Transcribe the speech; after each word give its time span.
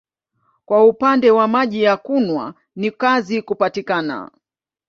Kwa 0.65 0.85
upande 0.87 1.31
wa 1.31 1.47
maji 1.47 1.83
ya 1.83 1.97
kunywa 1.97 2.53
ni 2.75 2.91
kazi 2.91 3.41
kupatikana. 3.41 4.31